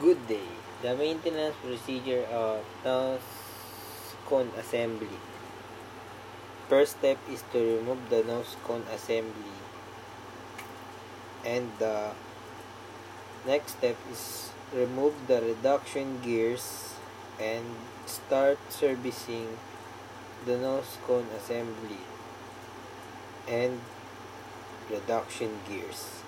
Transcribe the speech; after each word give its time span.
Good 0.00 0.26
day. 0.26 0.50
The 0.82 0.96
maintenance 0.96 1.54
procedure 1.62 2.26
uh, 2.26 2.58
of 2.58 2.64
nose 2.84 3.22
cone 4.26 4.50
assembly. 4.58 5.22
First 6.68 6.98
step 6.98 7.18
is 7.30 7.44
to 7.52 7.78
remove 7.78 8.10
the 8.10 8.24
nose 8.24 8.56
cone 8.64 8.82
assembly. 8.90 9.54
And 11.46 11.70
the 11.78 12.10
next 13.46 13.78
step 13.78 13.94
is 14.10 14.50
remove 14.74 15.14
the 15.28 15.40
reduction 15.40 16.18
gears 16.26 16.98
and 17.38 17.62
start 18.06 18.58
servicing 18.70 19.46
the 20.44 20.58
nose 20.58 20.98
cone 21.06 21.30
assembly 21.38 22.02
and 23.46 23.78
reduction 24.90 25.60
gears. 25.68 26.23